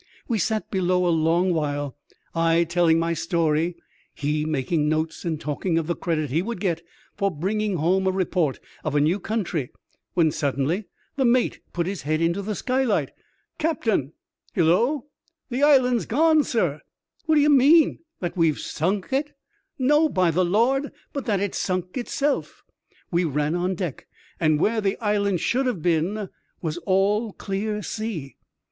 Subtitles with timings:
[0.27, 1.95] We sat below a long while,
[2.33, 3.75] I telling my story,
[4.15, 6.81] he making notes and talking of the credit he would get
[7.15, 9.69] for bringing homo a report of a new country,
[10.15, 10.85] when suddenly
[11.17, 13.11] the mate put his head into the skylight.
[13.59, 14.11] 42 EXTSAOBDINABY ADVENTURE OF A CHIEF MATE."
[14.53, 15.05] Captain!''Hillo!""
[15.51, 16.81] The island's gone, sir."
[17.27, 17.99] "What d'ye mean?
[18.21, 19.35] that we've sunk it?""
[19.77, 22.63] No, by the Lord; but that it's sunk itself."
[23.11, 24.07] We ran on deck,
[24.39, 26.27] and where the island should have been
[26.59, 28.37] was all clear sea.